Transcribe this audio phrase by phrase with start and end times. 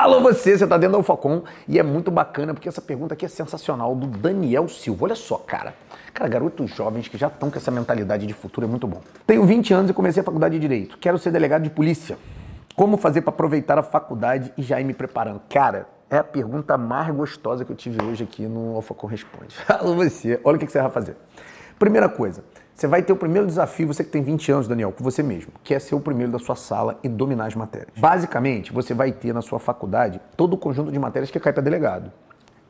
[0.00, 3.26] Alô você, você tá dentro da Alfacom e é muito bacana porque essa pergunta aqui
[3.26, 5.04] é sensacional do Daniel Silva.
[5.04, 5.74] Olha só, cara.
[6.14, 9.02] Cara, garotos jovens que já estão com essa mentalidade de futuro é muito bom.
[9.26, 10.96] Tenho 20 anos e comecei a faculdade de Direito.
[10.96, 12.16] Quero ser delegado de polícia.
[12.74, 15.42] Como fazer para aproveitar a faculdade e já ir me preparando?
[15.50, 19.54] Cara, é a pergunta mais gostosa que eu tive hoje aqui no Alfacom Responde.
[19.68, 21.14] Alô você, olha o que você vai fazer.
[21.78, 22.42] Primeira coisa,
[22.80, 25.52] você vai ter o primeiro desafio, você que tem 20 anos, Daniel, com você mesmo,
[25.62, 27.90] que é ser o primeiro da sua sala e dominar as matérias.
[27.94, 31.62] Basicamente, você vai ter na sua faculdade todo o conjunto de matérias que cai para
[31.62, 32.10] delegado.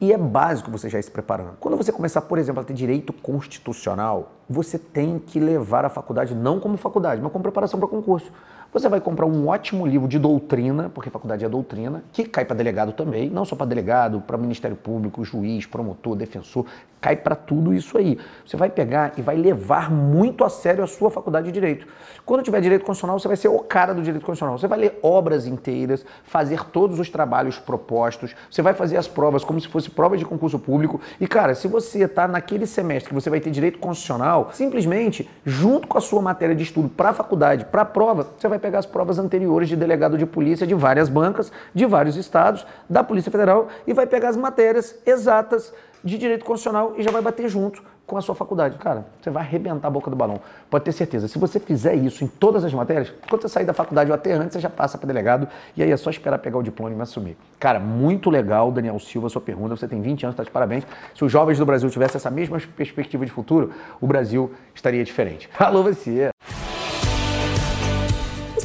[0.00, 1.58] E é básico você já ir se preparando.
[1.60, 6.34] Quando você começar, por exemplo, a ter direito constitucional, você tem que levar a faculdade
[6.34, 8.32] não como faculdade, mas como preparação para concurso.
[8.70, 12.54] Você vai comprar um ótimo livro de doutrina, porque faculdade é doutrina, que cai para
[12.54, 16.66] delegado também, não só para delegado, para Ministério Público, juiz, promotor, defensor,
[17.00, 18.18] cai para tudo isso aí.
[18.44, 21.86] Você vai pegar e vai levar muito a sério a sua faculdade de direito.
[22.24, 24.58] Quando tiver direito constitucional, você vai ser o cara do direito constitucional.
[24.58, 29.44] Você vai ler obras inteiras, fazer todos os trabalhos propostos, você vai fazer as provas
[29.44, 31.00] como se fosse prova de concurso público.
[31.20, 35.88] E cara, se você está naquele semestre que você vai ter direito constitucional, simplesmente junto
[35.88, 38.60] com a sua matéria de estudo para a faculdade, para a prova, você vai vai
[38.60, 43.02] pegar as provas anteriores de delegado de polícia de várias bancas, de vários estados, da
[43.02, 47.48] Polícia Federal e vai pegar as matérias exatas de direito constitucional e já vai bater
[47.48, 48.78] junto com a sua faculdade.
[48.78, 50.40] Cara, você vai arrebentar a boca do balão.
[50.70, 51.28] Pode ter certeza.
[51.28, 54.32] Se você fizer isso em todas as matérias, quando você sair da faculdade ou até
[54.32, 57.00] antes, você já passa para delegado e aí é só esperar pegar o diploma e
[57.02, 57.36] assumir.
[57.60, 59.76] Cara, muito legal, Daniel Silva, sua pergunta.
[59.76, 60.84] Você tem 20 anos, está de parabéns.
[61.14, 65.48] Se os jovens do Brasil tivessem essa mesma perspectiva de futuro, o Brasil estaria diferente.
[65.52, 66.30] Falou você!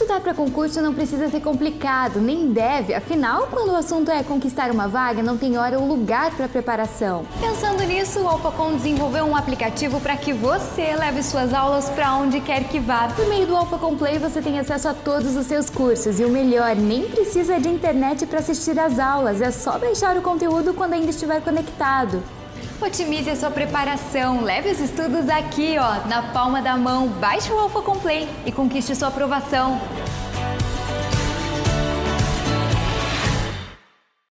[0.00, 4.70] Estudar para concurso não precisa ser complicado, nem deve, afinal, quando o assunto é conquistar
[4.70, 7.26] uma vaga, não tem hora ou lugar para preparação.
[7.38, 12.40] Pensando nisso, o Alphacom desenvolveu um aplicativo para que você leve suas aulas para onde
[12.40, 13.08] quer que vá.
[13.08, 16.30] Por meio do Alphacom Play, você tem acesso a todos os seus cursos e o
[16.30, 20.94] melhor, nem precisa de internet para assistir às aulas, é só baixar o conteúdo quando
[20.94, 22.22] ainda estiver conectado.
[22.80, 27.08] Otimize a sua preparação, leve os estudos aqui, ó, na palma da mão.
[27.08, 29.80] Baixe o Alpha Play e conquiste sua aprovação.